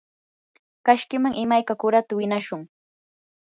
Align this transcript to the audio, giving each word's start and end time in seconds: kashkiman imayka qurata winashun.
kashkiman 0.85 1.33
imayka 1.43 1.73
qurata 1.81 2.13
winashun. 2.17 2.61